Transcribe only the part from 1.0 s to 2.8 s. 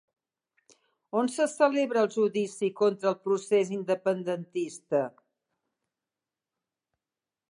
On se celebra el judici